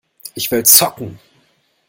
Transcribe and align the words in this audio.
Ich 0.33 0.49
will 0.49 0.65
zocken! 0.65 1.19